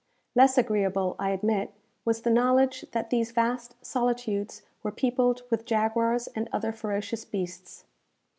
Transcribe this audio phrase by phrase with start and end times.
[0.33, 1.71] Less agreeable, I admit,
[2.05, 7.85] was the knowledge that these vast solitudes were peopled with jaguars and other ferocious beasts.